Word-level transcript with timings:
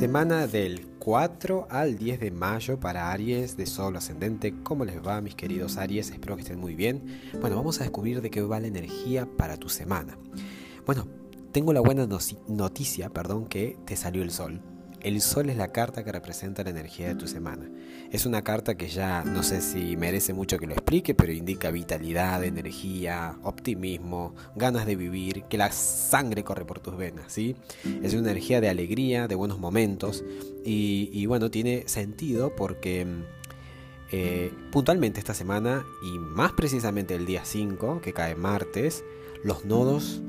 Semana 0.00 0.46
del 0.46 0.86
4 0.98 1.66
al 1.68 1.98
10 1.98 2.20
de 2.20 2.30
mayo 2.30 2.80
para 2.80 3.12
Aries 3.12 3.58
de 3.58 3.66
Sol 3.66 3.94
Ascendente. 3.96 4.54
¿Cómo 4.62 4.86
les 4.86 5.06
va 5.06 5.20
mis 5.20 5.34
queridos 5.34 5.76
Aries? 5.76 6.10
Espero 6.10 6.36
que 6.36 6.42
estén 6.42 6.58
muy 6.58 6.74
bien. 6.74 7.20
Bueno, 7.38 7.56
vamos 7.56 7.78
a 7.80 7.82
descubrir 7.82 8.22
de 8.22 8.30
qué 8.30 8.40
va 8.40 8.60
la 8.60 8.66
energía 8.68 9.28
para 9.36 9.58
tu 9.58 9.68
semana. 9.68 10.16
Bueno, 10.86 11.06
tengo 11.52 11.74
la 11.74 11.80
buena 11.80 12.08
noticia, 12.48 13.10
perdón, 13.10 13.44
que 13.44 13.76
te 13.84 13.94
salió 13.94 14.22
el 14.22 14.30
sol. 14.30 14.62
El 15.02 15.22
sol 15.22 15.48
es 15.48 15.56
la 15.56 15.72
carta 15.72 16.04
que 16.04 16.12
representa 16.12 16.62
la 16.62 16.70
energía 16.70 17.08
de 17.08 17.14
tu 17.14 17.26
semana. 17.26 17.70
Es 18.10 18.26
una 18.26 18.42
carta 18.42 18.76
que 18.76 18.88
ya 18.88 19.24
no 19.24 19.42
sé 19.42 19.62
si 19.62 19.96
merece 19.96 20.34
mucho 20.34 20.58
que 20.58 20.66
lo 20.66 20.74
explique, 20.74 21.14
pero 21.14 21.32
indica 21.32 21.70
vitalidad, 21.70 22.44
energía, 22.44 23.38
optimismo, 23.42 24.34
ganas 24.56 24.84
de 24.84 24.96
vivir, 24.96 25.44
que 25.44 25.56
la 25.56 25.72
sangre 25.72 26.44
corre 26.44 26.66
por 26.66 26.80
tus 26.80 26.96
venas, 26.98 27.32
¿sí? 27.32 27.56
Es 28.02 28.12
una 28.12 28.30
energía 28.30 28.60
de 28.60 28.68
alegría, 28.68 29.26
de 29.26 29.34
buenos 29.36 29.58
momentos 29.58 30.22
y, 30.64 31.24
bueno, 31.26 31.50
tiene 31.50 31.84
sentido 31.86 32.54
porque 32.54 33.06
eh, 34.12 34.52
puntualmente 34.70 35.18
esta 35.18 35.32
semana 35.32 35.86
y 36.02 36.18
más 36.18 36.52
precisamente 36.52 37.14
el 37.14 37.24
día 37.24 37.44
5, 37.44 38.02
que 38.02 38.12
cae 38.12 38.34
martes, 38.34 39.02
los 39.44 39.64
nodos 39.64 40.20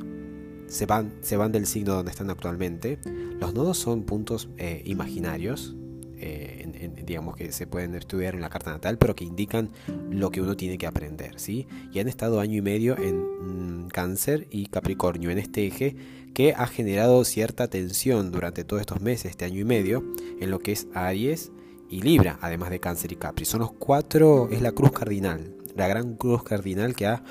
se 0.72 0.86
van, 0.86 1.12
se 1.22 1.36
van 1.36 1.52
del 1.52 1.68
signo 1.68 1.94
donde 1.94 2.12
están 2.12 2.30
actualmente. 2.30 2.98
Los 3.40 3.54
nodos 3.54 3.78
son 3.78 4.04
puntos 4.04 4.48
eh, 4.58 4.82
imaginarios, 4.86 5.76
eh, 6.18 6.94
digamos 7.06 7.36
que 7.36 7.52
se 7.52 7.68
pueden 7.68 7.94
estudiar 7.96 8.36
en 8.36 8.42
la 8.42 8.50
carta 8.50 8.72
natal, 8.72 8.98
pero 8.98 9.14
que 9.14 9.26
indican 9.26 9.70
lo 10.10 10.32
que 10.32 10.40
uno 10.42 10.56
tiene 10.56 10.78
que 10.78 10.88
aprender, 10.88 11.40
¿sí? 11.40 11.68
Y 11.92 12.00
han 12.00 12.08
estado 12.08 12.40
año 12.40 12.58
y 12.58 12.62
medio 12.62 12.98
en 12.98 13.86
mm, 13.86 13.90
Cáncer 13.90 14.48
y 14.50 14.68
Capricornio, 14.68 15.30
en 15.30 15.40
este 15.40 15.68
eje 15.68 15.96
que 16.34 16.54
ha 16.54 16.68
generado 16.68 17.26
cierta 17.26 17.68
tensión 17.68 18.32
durante 18.32 18.64
todos 18.64 18.80
estos 18.80 19.02
meses, 19.02 19.32
este 19.32 19.44
año 19.44 19.60
y 19.60 19.66
medio, 19.66 20.06
en 20.40 20.52
lo 20.52 20.60
que 20.60 20.72
es 20.72 20.88
Aries 20.94 21.52
y 21.90 22.02
Libra, 22.02 22.40
además 22.42 22.70
de 22.70 22.80
Cáncer 22.80 23.12
y 23.12 23.18
Capri. 23.18 23.44
Son 23.44 23.60
los 23.60 23.74
cuatro, 23.74 24.48
es 24.50 24.62
la 24.62 24.72
cruz 24.72 24.94
cardinal, 24.94 25.54
la 25.76 25.90
gran 25.90 26.16
cruz 26.16 26.44
cardinal 26.44 26.96
que 26.96 27.08
ha 27.08 27.24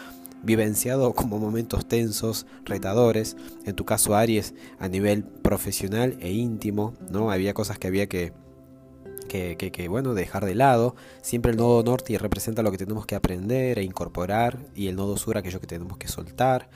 vivenciado 0.43 1.13
como 1.13 1.39
momentos 1.39 1.87
tensos, 1.87 2.47
retadores, 2.65 3.37
en 3.65 3.75
tu 3.75 3.85
caso 3.85 4.15
Aries 4.15 4.55
a 4.79 4.89
nivel 4.89 5.25
profesional 5.25 6.17
e 6.21 6.31
íntimo, 6.33 6.95
¿no? 7.11 7.31
Había 7.31 7.55
cosas 7.55 7.79
que 7.79 7.89
había 7.89 8.09
que, 8.09 8.33
que, 9.29 9.89
bueno, 9.89 10.15
dejar 10.15 10.45
de 10.45 10.55
lado. 10.55 10.97
Siempre 11.23 11.53
el 11.53 11.59
nodo 11.59 11.83
norte 11.83 12.17
representa 12.19 12.63
lo 12.63 12.73
que 12.73 12.79
tenemos 12.79 13.07
que 13.07 13.15
aprender 13.15 13.79
e 13.79 13.83
incorporar 13.83 14.59
y 14.75 14.89
el 14.89 14.97
nodo 14.97 15.17
sur 15.17 15.39
aquello 15.39 15.61
que 15.61 15.67
tenemos 15.67 15.99
que 15.99 16.09
soltar. 16.09 16.69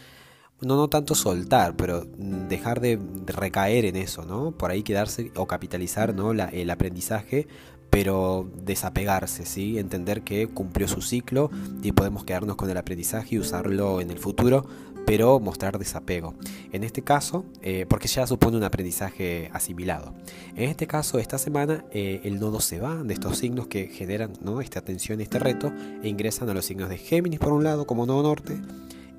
No, 0.60 0.76
no 0.76 0.88
tanto 0.88 1.14
soltar, 1.14 1.76
pero 1.76 2.06
dejar 2.06 2.80
de, 2.80 2.98
recaer 3.26 3.84
en 3.84 3.96
eso, 3.96 4.24
¿no? 4.24 4.52
Por 4.52 4.70
ahí 4.70 4.82
quedarse 4.82 5.32
o 5.36 5.46
capitalizar 5.46 6.14
¿no? 6.14 6.30
el 6.32 6.70
aprendizaje 6.70 7.48
pero 7.94 8.50
desapegarse, 8.56 9.46
¿sí? 9.46 9.78
entender 9.78 10.22
que 10.22 10.48
cumplió 10.48 10.88
su 10.88 11.00
ciclo 11.00 11.48
y 11.80 11.92
podemos 11.92 12.24
quedarnos 12.24 12.56
con 12.56 12.68
el 12.68 12.76
aprendizaje 12.76 13.36
y 13.36 13.38
usarlo 13.38 14.00
en 14.00 14.10
el 14.10 14.18
futuro, 14.18 14.66
pero 15.06 15.38
mostrar 15.38 15.78
desapego. 15.78 16.34
En 16.72 16.82
este 16.82 17.02
caso, 17.02 17.44
eh, 17.62 17.86
porque 17.88 18.08
ya 18.08 18.26
supone 18.26 18.56
un 18.56 18.64
aprendizaje 18.64 19.48
asimilado. 19.52 20.12
En 20.56 20.70
este 20.70 20.88
caso, 20.88 21.20
esta 21.20 21.38
semana, 21.38 21.84
eh, 21.92 22.20
el 22.24 22.40
nodo 22.40 22.58
se 22.58 22.80
va 22.80 22.96
de 22.96 23.14
estos 23.14 23.38
signos 23.38 23.68
que 23.68 23.86
generan 23.86 24.32
¿no? 24.40 24.60
esta 24.60 24.80
tensión, 24.80 25.20
este 25.20 25.38
reto, 25.38 25.72
e 26.02 26.08
ingresan 26.08 26.48
a 26.48 26.54
los 26.54 26.64
signos 26.64 26.88
de 26.88 26.98
Géminis 26.98 27.38
por 27.38 27.52
un 27.52 27.62
lado 27.62 27.86
como 27.86 28.06
nodo 28.06 28.24
norte 28.24 28.60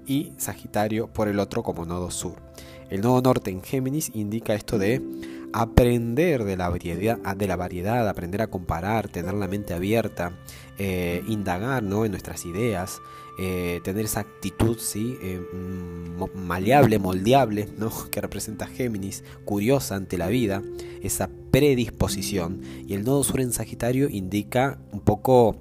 y 0.05 0.33
Sagitario 0.35 1.07
por 1.07 1.29
el 1.29 1.39
otro 1.39 1.63
como 1.63 1.85
nodo 1.85 2.11
sur. 2.11 2.35
El 2.89 2.99
nodo 2.99 3.21
norte 3.21 3.51
en 3.51 3.63
Géminis 3.63 4.11
indica 4.13 4.53
esto 4.53 4.77
de 4.77 5.01
aprender 5.55 6.43
de 6.43 6.57
la 6.57 6.67
variedad, 6.67 7.17
de 7.17 7.47
la 7.47 7.55
variedad 7.55 8.09
aprender 8.09 8.41
a 8.41 8.47
comparar, 8.47 9.07
tener 9.07 9.33
la 9.35 9.47
mente 9.47 9.73
abierta, 9.73 10.37
eh, 10.77 11.23
indagar 11.29 11.81
¿no? 11.81 12.03
en 12.03 12.11
nuestras 12.11 12.45
ideas, 12.45 12.99
eh, 13.39 13.79
tener 13.85 14.03
esa 14.03 14.19
actitud 14.19 14.77
¿sí? 14.77 15.17
Eh, 15.21 15.39
mm, 15.39 16.45
maleable, 16.45 16.99
moldeable, 16.99 17.69
¿no? 17.77 17.89
que 18.11 18.19
representa 18.19 18.67
Géminis, 18.67 19.23
curiosa 19.45 19.95
ante 19.95 20.17
la 20.17 20.27
vida, 20.27 20.61
esa 21.01 21.29
predisposición. 21.51 22.59
Y 22.85 22.93
el 22.93 23.05
nodo 23.05 23.23
sur 23.23 23.39
en 23.39 23.53
Sagitario 23.53 24.09
indica 24.09 24.77
un 24.91 24.99
poco 24.99 25.55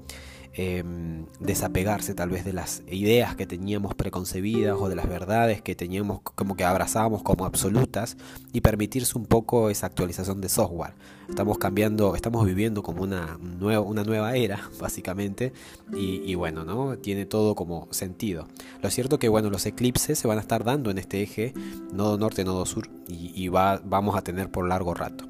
Em, 0.57 1.27
desapegarse 1.41 2.15
tal 2.15 2.31
vez 2.31 2.45
de 2.45 2.53
las 2.53 2.85
ideas 2.89 3.35
que 3.35 3.45
teníamos 3.45 3.97
preconcebidas 3.97 4.77
o 4.79 4.89
de 4.89 4.95
las 4.95 5.09
verdades 5.09 5.61
que 5.63 5.75
teníamos 5.75 6.21
como 6.21 6.55
que 6.55 6.63
abrazábamos 6.63 7.25
como 7.25 7.45
absolutas 7.45 8.17
y 8.53 8.61
permitirse 8.61 9.19
un 9.19 9.27
poco 9.27 9.69
esa 9.69 9.87
actualización 9.87 10.41
de 10.41 10.49
software. 10.49 10.95
Estamos 11.29 11.59
cambiando, 11.59 12.15
estamos 12.15 12.47
viviendo 12.47 12.85
como 12.85 13.03
una, 13.03 13.37
nueva, 13.41 13.81
una 13.81 14.05
nueva 14.05 14.37
era 14.37 14.71
básicamente 14.81 15.53
y, 15.93 16.33
bueno, 16.37 16.65
¿no? 16.65 16.99
Tiene 16.99 17.27
todo 17.27 17.57
como 17.57 17.89
sentido. 17.91 18.47
Lo 18.81 18.91
cierto 18.91 19.19
que 19.19 19.29
bueno, 19.29 19.51
los 19.51 19.67
eclipses 19.67 20.21
se 20.21 20.29
van 20.29 20.39
a 20.39 20.43
estar 20.43 20.63
dando 20.63 20.93
en 20.93 20.99
este 20.99 21.21
eje, 21.21 21.53
nodo 21.93 22.17
norte, 22.17 22.45
nodo 22.45 22.65
sur 22.65 22.89
y, 23.09 23.33
y 23.35 23.49
va, 23.49 23.83
vamos 23.85 24.17
a 24.17 24.23
tener 24.23 24.53
por 24.53 24.69
largo 24.69 24.95
rato. 24.95 25.27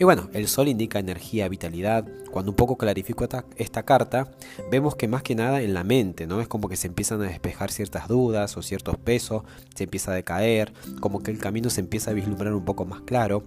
Y 0.00 0.04
bueno, 0.04 0.30
el 0.32 0.46
sol 0.46 0.68
indica 0.68 1.00
energía, 1.00 1.48
vitalidad. 1.48 2.06
Cuando 2.30 2.52
un 2.52 2.56
poco 2.56 2.78
clarifico 2.78 3.26
esta, 3.56 3.82
carta, 3.82 4.30
vemos 4.70 4.94
que 4.94 5.08
más 5.08 5.24
que 5.24 5.34
nada 5.34 5.60
en 5.60 5.74
la 5.74 5.82
mente, 5.82 6.28
¿no? 6.28 6.40
Es 6.40 6.46
como 6.46 6.68
que 6.68 6.76
se 6.76 6.86
empiezan 6.86 7.20
a 7.20 7.24
despejar 7.24 7.72
ciertas 7.72 8.06
dudas 8.06 8.56
o 8.56 8.62
ciertos 8.62 8.96
pesos, 8.96 9.42
se 9.74 9.84
empieza 9.84 10.12
a 10.12 10.14
decaer, 10.14 10.72
como 11.00 11.20
que 11.20 11.32
el 11.32 11.38
camino 11.38 11.68
se 11.68 11.80
empieza 11.80 12.12
a 12.12 12.14
vislumbrar 12.14 12.54
un 12.54 12.64
poco 12.64 12.84
más 12.84 13.00
claro. 13.00 13.42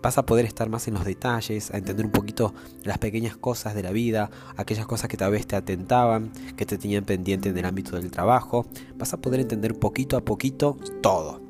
Vas 0.00 0.16
a 0.16 0.26
poder 0.26 0.44
estar 0.44 0.68
más 0.68 0.86
en 0.86 0.94
los 0.94 1.04
detalles, 1.04 1.72
a 1.72 1.78
entender 1.78 2.06
un 2.06 2.12
poquito 2.12 2.54
las 2.84 2.98
pequeñas 2.98 3.36
cosas 3.36 3.74
de 3.74 3.82
la 3.82 3.90
vida, 3.90 4.30
aquellas 4.56 4.86
cosas 4.86 5.08
que 5.08 5.16
tal 5.16 5.32
vez 5.32 5.48
te 5.48 5.56
atentaban, 5.56 6.30
que 6.56 6.66
te 6.66 6.78
tenían 6.78 7.04
pendiente 7.04 7.48
en 7.48 7.58
el 7.58 7.64
ámbito 7.64 7.96
del 7.96 8.12
trabajo. 8.12 8.66
Vas 8.94 9.12
a 9.12 9.16
poder 9.16 9.40
entender 9.40 9.76
poquito 9.76 10.16
a 10.16 10.24
poquito 10.24 10.76
todo. 11.00 11.42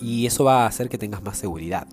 Y 0.00 0.26
eso 0.26 0.44
va 0.44 0.64
a 0.64 0.66
hacer 0.66 0.88
que 0.88 0.98
tengas 0.98 1.22
más 1.22 1.36
seguridad. 1.36 1.88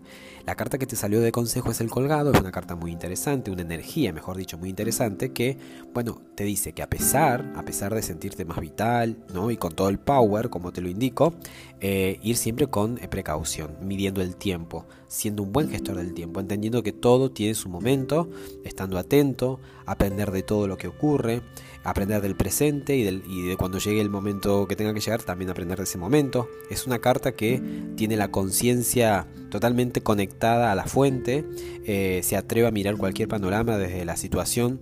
La 0.50 0.56
carta 0.56 0.80
que 0.80 0.88
te 0.88 0.96
salió 0.96 1.22
de 1.22 1.32
consejo 1.32 1.70
es 1.70 1.80
el 1.80 1.92
colgado, 1.92 2.32
es 2.32 2.40
una 2.40 2.52
carta 2.52 2.76
muy 2.76 2.92
interesante, 2.92 3.52
una 3.52 3.62
energía, 3.62 4.12
mejor 4.12 4.36
dicho, 4.36 4.58
muy 4.58 4.68
interesante, 4.70 5.32
que, 5.32 5.60
bueno, 5.94 6.24
te 6.34 6.44
dice 6.44 6.74
que 6.74 6.82
a 6.82 6.90
pesar, 6.90 7.54
a 7.56 7.62
pesar 7.62 7.94
de 7.94 8.02
sentirte 8.02 8.46
más 8.46 8.60
vital, 8.60 9.16
¿no? 9.32 9.52
Y 9.52 9.58
con 9.58 9.76
todo 9.76 9.90
el 9.90 10.00
power, 10.00 10.50
como 10.50 10.72
te 10.72 10.82
lo 10.82 10.90
indico, 10.90 11.36
eh, 11.82 12.18
ir 12.24 12.36
siempre 12.36 12.66
con 12.66 12.98
eh, 12.98 13.08
precaución, 13.08 13.78
midiendo 13.84 14.24
el 14.24 14.38
tiempo, 14.38 14.88
siendo 15.08 15.44
un 15.44 15.54
buen 15.54 15.70
gestor 15.70 15.98
del 15.98 16.16
tiempo, 16.16 16.40
entendiendo 16.40 16.82
que 16.82 16.94
todo 16.94 17.30
tiene 17.30 17.54
su 17.54 17.70
momento, 17.70 18.28
estando 18.66 18.98
atento, 18.98 19.60
aprender 19.86 20.32
de 20.32 20.42
todo 20.42 20.68
lo 20.68 20.78
que 20.78 20.88
ocurre, 20.88 21.44
aprender 21.84 22.22
del 22.22 22.36
presente 22.36 22.96
y, 22.96 23.04
de 23.04 23.58
cuando 23.58 23.78
llegue 23.78 24.02
el 24.02 24.10
momento 24.10 24.68
que 24.68 24.76
tenga 24.76 24.94
que 24.94 25.00
llegar, 25.00 25.24
también 25.24 25.50
aprender 25.50 25.78
de 25.78 25.86
ese 25.86 25.98
momento. 25.98 26.48
Es 26.70 26.86
una 26.86 27.00
carta 27.00 27.34
que 27.34 27.62
tiene 27.96 28.18
la 28.18 28.30
conciencia 28.30 29.28
totalmente 29.50 30.02
conectada 30.02 30.72
a 30.72 30.76
la 30.76 30.86
fuente, 30.86 31.46
eh, 31.86 32.22
se 32.24 32.36
atreve 32.36 32.68
a 32.68 32.72
mirar 32.72 32.98
cualquier 32.98 33.28
panorama 33.28 33.78
desde 33.78 34.06
la 34.06 34.16
situación 34.16 34.80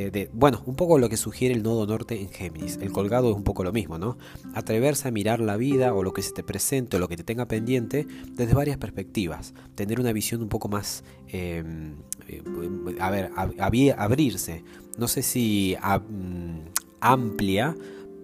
eh, 0.00 0.30
bueno, 0.32 0.62
un 0.64 0.76
poco 0.76 0.96
lo 1.00 1.08
que 1.08 1.16
sugiere 1.16 1.52
el 1.52 1.64
nodo 1.64 1.84
norte 1.84 2.20
en 2.20 2.28
Géminis. 2.28 2.78
El 2.80 2.92
colgado 2.92 3.30
es 3.30 3.36
un 3.36 3.42
poco 3.42 3.64
lo 3.64 3.72
mismo, 3.72 3.98
¿no? 3.98 4.16
Atreverse 4.54 5.08
a 5.08 5.10
mirar 5.10 5.40
la 5.40 5.56
vida 5.56 5.92
o 5.92 6.04
lo 6.04 6.12
que 6.12 6.22
se 6.22 6.30
te 6.30 6.44
presente 6.44 6.96
o 6.96 7.00
lo 7.00 7.08
que 7.08 7.16
te 7.16 7.24
tenga 7.24 7.48
pendiente 7.48 8.06
desde 8.30 8.54
varias 8.54 8.76
perspectivas. 8.76 9.54
Tener 9.74 9.98
una 9.98 10.12
visión 10.12 10.40
un 10.40 10.48
poco 10.48 10.68
más, 10.68 11.02
em, 11.26 11.96
eh, 12.28 12.44
a 13.00 13.10
ver, 13.10 13.32
abrirse. 13.98 14.62
No 14.96 15.08
sé 15.08 15.22
si 15.22 15.76
amplia, 17.00 17.74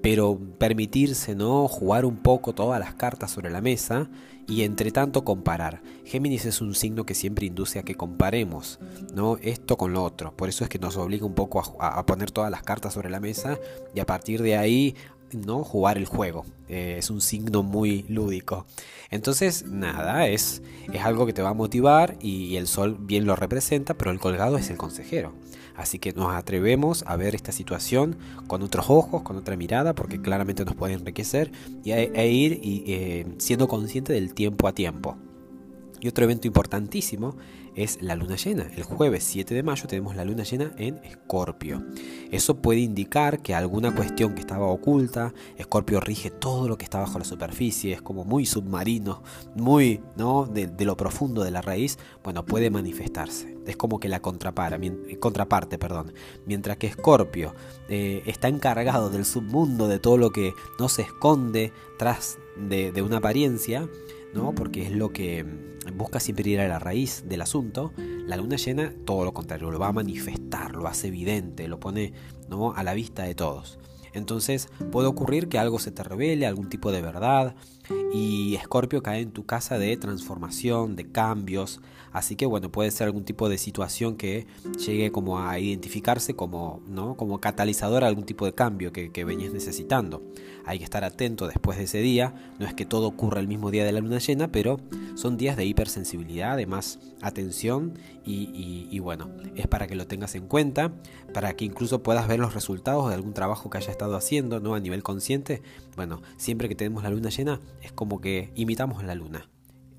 pero 0.05 0.39
permitirse, 0.59 1.35
¿no? 1.35 1.67
Jugar 1.67 2.05
un 2.05 2.19
poco 2.19 2.53
todas 2.53 2.79
las 2.79 2.93
cartas 2.93 3.31
sobre 3.31 3.49
la 3.49 3.63
mesa 3.63 4.11
y 4.47 4.65
entre 4.65 4.91
tanto 4.91 5.25
comparar. 5.25 5.81
Géminis 6.05 6.45
es 6.45 6.61
un 6.61 6.75
signo 6.75 7.07
que 7.07 7.15
siempre 7.15 7.47
induce 7.47 7.79
a 7.79 7.85
que 7.85 7.95
comparemos, 7.95 8.79
¿no? 9.15 9.39
Esto 9.41 9.79
con 9.79 9.95
lo 9.95 10.05
otro. 10.05 10.37
Por 10.37 10.51
eso 10.51 10.63
es 10.63 10.69
que 10.69 10.79
nos 10.79 10.99
obliga 10.99 11.25
un 11.25 11.33
poco 11.33 11.63
a, 11.81 12.05
poner 12.05 12.31
todas 12.33 12.51
las 12.51 12.63
cartas 12.63 12.93
sobre 12.93 13.09
la 13.09 13.19
mesa 13.19 13.59
y 13.95 14.01
a 14.01 14.05
partir 14.05 14.43
de 14.43 14.59
ahí 14.59 14.95
¿no? 15.35 15.65
jugar 15.65 15.99
el 15.99 16.07
juego. 16.07 16.45
Eh, 16.69 16.97
es 16.99 17.11
un 17.11 17.21
signo 17.21 17.63
muy 17.63 18.05
lúdico. 18.09 18.67
Entonces, 19.11 19.65
nada, 19.67 20.27
es, 20.29 20.63
es 20.93 21.03
algo 21.03 21.27
que 21.27 21.33
te 21.33 21.43
va 21.43 21.51
a 21.51 21.55
motivar 21.55 22.17
y 22.21 22.57
el 22.57 22.67
sol 22.67 22.97
bien 22.99 23.27
lo 23.27 23.37
representa, 23.37 23.95
pero 23.95 24.11
el 24.11 24.19
colgado 24.19 24.57
es 24.57 24.71
el 24.71 24.77
consejero. 24.77 25.33
Así 25.77 25.99
que 25.99 26.13
nos 26.13 26.33
atrevemos 26.33 27.05
a 27.07 27.17
ver 27.17 27.35
esta 27.35 27.53
situación 27.53 28.17
con 28.47 28.63
otros 28.63 28.87
ojos, 28.89 29.23
con 29.23 29.37
otra 29.37 29.57
mirada, 29.57 29.95
porque 29.95 30.21
claramente 30.21 30.65
nos 30.65 30.75
puede 30.75 30.95
enriquecer 30.95 31.51
y 31.83 31.93
e, 31.93 32.29
ir 32.29 32.61
y, 32.63 32.85
eh, 32.87 33.27
siendo 33.39 33.67
consciente 33.67 34.13
del 34.13 34.35
tiempo 34.35 34.69
a 34.69 34.73
tiempo. 34.73 35.17
Y 36.05 36.09
otro 36.09 36.25
evento 36.25 36.47
importantísimo 36.47 37.35
es 37.77 38.03
la 38.03 38.15
luna 38.15 38.37
llena. 38.37 38.71
El 38.77 38.83
jueves 38.83 39.25
7 39.25 39.55
de 39.55 39.63
mayo 39.63 39.87
tenemos 39.87 40.15
la 40.15 40.27
luna 40.27 40.43
llena 40.43 40.71
en 40.77 40.97
Escorpio. 41.03 41.83
Eso 42.31 42.57
puede 42.57 42.81
indicar 42.81 43.41
que 43.41 43.55
alguna 43.55 43.95
cuestión 43.95 44.35
que 44.35 44.41
estaba 44.41 44.67
oculta, 44.67 45.33
Escorpio 45.57 46.01
rige 46.01 46.31
todo 46.31 46.69
lo 46.69 46.77
que 46.77 46.85
está 46.85 47.01
bajo 47.01 47.19
la 47.19 47.25
superficie, 47.25 47.95
es 47.95 48.03
como 48.03 48.27
muy 48.27 48.45
submarino, 48.45 49.23
muy 49.57 50.03
¿no? 50.15 50.45
de, 50.45 50.69
lo 50.85 50.95
profundo 50.99 51.43
de 51.43 51.53
la 51.53 51.63
raíz, 51.63 51.99
bueno, 52.23 52.45
puede 52.45 52.69
manifestarse. 52.69 53.57
Es 53.67 53.79
como 53.79 53.99
que 53.99 54.11
la 54.11 54.21
contrapara, 54.21 54.79
contraparte, 55.21 55.79
perdón. 55.79 56.13
Mientras 56.45 56.77
que 56.77 56.89
Escorpio 56.89 57.55
eh, 57.89 58.23
está 58.27 58.49
encargado 58.49 59.09
del 59.09 59.25
submundo, 59.25 59.89
de 59.89 60.01
todo 60.01 60.19
lo 60.19 60.33
que 60.33 60.53
no 60.79 60.91
se 60.91 61.01
esconde 61.01 61.73
tras 61.99 62.37
de 62.59 63.01
una 63.01 63.17
apariencia, 63.17 63.89
¿no? 64.35 64.55
porque 64.55 64.83
es 64.83 64.93
lo 64.93 65.13
que 65.13 65.47
busca 65.95 66.21
siempre 66.21 66.49
ir 66.51 66.61
a 66.61 66.69
la 66.69 66.79
raíz 66.79 67.25
del 67.27 67.43
asunto, 67.43 67.93
la 68.27 68.37
luna 68.37 68.57
llena 68.57 68.93
todo 69.05 69.25
lo 69.25 69.33
contrario, 69.33 69.71
lo 69.71 69.79
va 69.79 69.89
a 69.89 69.93
manifestar, 69.93 70.75
lo 70.75 70.87
hace 70.87 71.09
evidente, 71.09 71.69
lo 71.69 71.79
pone 71.81 72.13
¿no? 72.49 72.73
a 72.75 72.83
la 72.83 72.95
vista 72.95 73.23
de 73.23 73.35
todos. 73.35 73.79
Entonces 74.13 74.69
puede 74.93 75.09
ocurrir 75.09 75.49
que 75.49 75.59
algo 75.59 75.79
se 75.79 75.91
te 75.91 76.03
revele, 76.03 76.47
algún 76.47 76.69
tipo 76.69 76.93
de 76.93 77.03
verdad, 77.03 77.55
y 78.13 78.55
Escorpio 78.57 79.03
cae 79.03 79.21
en 79.21 79.33
tu 79.33 79.45
casa 79.45 79.79
de 79.79 79.97
transformación, 79.97 80.97
de 80.97 81.11
cambios, 81.11 81.81
así 82.13 82.37
que 82.37 82.47
bueno, 82.47 82.71
puede 82.71 82.91
ser 82.91 83.07
algún 83.07 83.25
tipo 83.25 83.49
de 83.49 83.59
situación 83.59 84.17
que 84.17 84.47
llegue 84.85 85.13
como 85.13 85.41
a 85.41 85.59
identificarse 85.59 86.35
como, 86.35 86.83
¿no? 86.89 87.17
como 87.17 87.41
catalizador 87.41 88.05
a 88.05 88.07
algún 88.07 88.25
tipo 88.25 88.47
de 88.47 88.55
cambio 88.55 88.93
que, 88.93 89.11
que 89.11 89.25
venías 89.25 89.53
necesitando. 89.53 90.23
Hay 90.67 90.79
que 90.79 90.85
estar 90.85 91.05
atento 91.05 91.47
después 91.47 91.77
de 91.77 91.85
ese 91.85 91.99
día, 91.99 92.35
no 92.59 92.67
es 92.67 92.75
que 92.75 92.87
todo 92.87 93.07
ocurra 93.07 93.41
el 93.41 93.49
mismo 93.49 93.71
día 93.71 93.85
de 93.85 93.93
la 93.93 94.01
luna 94.01 94.19
llena, 94.19 94.51
pero 94.51 94.81
son 95.15 95.37
días 95.37 95.57
de 95.57 95.67
hipersensibilidad, 95.67 96.57
de 96.57 96.67
más 96.67 96.99
atención 97.21 97.99
y, 98.25 98.89
y 98.91 98.99
bueno, 99.01 99.31
es 99.57 99.67
para 99.67 99.87
que 99.87 99.95
lo 99.95 100.07
tengas 100.07 100.35
en 100.35 100.47
cuenta, 100.47 100.93
para 101.33 101.55
que 101.55 101.65
incluso 101.65 102.03
puedas 102.03 102.27
ver 102.29 102.39
los 102.39 102.55
resultados 102.55 103.09
de 103.09 103.15
algún 103.15 103.35
trabajo 103.35 103.69
que 103.69 103.79
haya 103.79 103.91
estado 103.91 104.17
haciendo, 104.17 104.61
¿no? 104.61 104.75
A 104.75 104.81
nivel 104.81 105.03
consciente, 105.03 105.63
bueno, 105.97 106.23
siempre 106.37 106.69
que 106.69 106.75
tenemos 106.75 107.03
la 107.03 107.11
luna 107.11 107.29
llena, 107.29 107.61
es 107.83 107.93
como 107.93 108.21
que 108.21 108.53
imitamos 108.55 109.03
la 109.05 109.15
luna. 109.15 109.49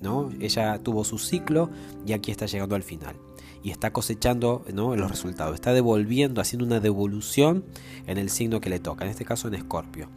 ¿no? 0.02 0.30
Ella 0.40 0.80
tuvo 0.80 1.04
su 1.04 1.18
ciclo 1.18 1.70
y 2.06 2.14
aquí 2.14 2.32
está 2.32 2.46
llegando 2.46 2.76
al 2.76 2.84
final. 2.84 3.16
Y 3.64 3.72
está 3.72 3.92
cosechando 3.92 4.64
¿no? 4.74 4.96
los 4.96 5.10
resultados. 5.10 5.56
Está 5.56 5.74
devolviendo, 5.74 6.40
haciendo 6.40 6.66
una 6.66 6.80
devolución 6.80 7.66
en 8.06 8.20
el 8.20 8.30
signo 8.30 8.62
que 8.62 8.70
le 8.70 8.80
toca, 8.80 9.06
en 9.06 9.12
este 9.12 9.26
caso 9.26 9.48
en 9.48 9.56
Escorpio. 9.56 10.08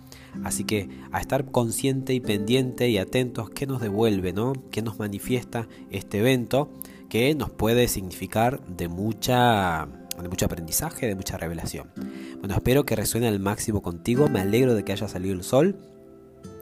Así 0.45 0.65
que 0.65 0.91
a 1.13 1.21
estar 1.21 1.51
consciente 1.51 2.13
y 2.13 2.21
pendiente 2.21 2.91
y 2.91 2.99
atentos 2.99 3.49
qué 3.49 3.67
nos 3.67 3.81
devuelve, 3.81 4.35
¿no? 4.35 4.53
qué 4.71 4.83
nos 4.83 4.99
manifiesta 4.99 5.67
este 5.91 6.19
evento 6.19 6.71
que 7.09 7.35
nos 7.35 7.49
puede 7.49 7.89
significar 7.89 8.61
de 8.67 8.89
mucha 8.89 9.89
de 10.21 10.29
mucho 10.29 10.47
aprendizaje, 10.47 11.07
de 11.07 11.15
mucha 11.15 11.39
revelación. 11.39 11.89
Bueno, 12.41 12.55
espero 12.55 12.85
que 12.85 12.97
resuene 12.97 13.29
al 13.29 13.39
máximo 13.39 13.83
contigo. 13.83 14.29
Me 14.29 14.41
alegro 14.41 14.75
de 14.75 14.83
que 14.85 14.91
haya 14.91 15.07
salido 15.07 15.33
el 15.33 15.45
sol 15.45 15.79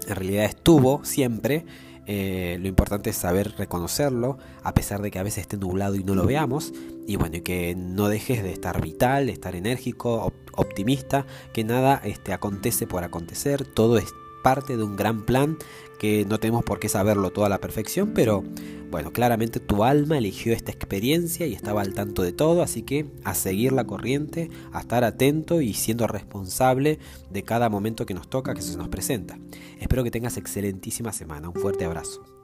en 0.06 0.16
realidad 0.16 0.44
estuvo 0.44 1.04
siempre. 1.04 1.64
Eh, 2.08 2.58
lo 2.60 2.68
importante 2.68 3.10
es 3.10 3.16
saber 3.16 3.54
reconocerlo, 3.58 4.38
a 4.62 4.74
pesar 4.74 5.02
de 5.02 5.10
que 5.10 5.18
a 5.18 5.24
veces 5.24 5.42
esté 5.42 5.56
nublado 5.56 5.96
y 5.96 6.04
no 6.04 6.14
lo 6.14 6.24
veamos. 6.24 6.72
Y 7.06 7.16
bueno, 7.16 7.36
y 7.36 7.40
que 7.40 7.74
no 7.76 8.08
dejes 8.08 8.42
de 8.42 8.52
estar 8.52 8.80
vital, 8.80 9.26
de 9.26 9.32
estar 9.32 9.56
enérgico, 9.56 10.32
optimista, 10.52 11.26
que 11.52 11.64
nada 11.64 12.00
este, 12.04 12.32
acontece 12.32 12.86
por 12.86 13.04
acontecer, 13.04 13.64
todo 13.64 13.98
es 13.98 14.12
parte 14.46 14.76
de 14.76 14.84
un 14.84 14.94
gran 14.94 15.22
plan 15.22 15.58
que 15.98 16.24
no 16.24 16.38
tenemos 16.38 16.62
por 16.62 16.78
qué 16.78 16.88
saberlo 16.88 17.30
toda 17.30 17.48
la 17.48 17.58
perfección, 17.58 18.12
pero 18.14 18.44
bueno, 18.92 19.12
claramente 19.12 19.58
tu 19.58 19.82
alma 19.82 20.18
eligió 20.18 20.52
esta 20.52 20.70
experiencia 20.70 21.48
y 21.48 21.52
estaba 21.52 21.80
al 21.80 21.94
tanto 21.94 22.22
de 22.22 22.30
todo, 22.30 22.62
así 22.62 22.82
que 22.82 23.06
a 23.24 23.34
seguir 23.34 23.72
la 23.72 23.88
corriente, 23.88 24.48
a 24.70 24.78
estar 24.78 25.02
atento 25.02 25.62
y 25.62 25.74
siendo 25.74 26.06
responsable 26.06 27.00
de 27.28 27.42
cada 27.42 27.68
momento 27.68 28.06
que 28.06 28.14
nos 28.14 28.30
toca, 28.30 28.54
que 28.54 28.62
se 28.62 28.76
nos 28.76 28.86
presenta. 28.86 29.36
Espero 29.80 30.04
que 30.04 30.12
tengas 30.12 30.36
excelentísima 30.36 31.12
semana. 31.12 31.48
Un 31.48 31.54
fuerte 31.56 31.84
abrazo. 31.84 32.35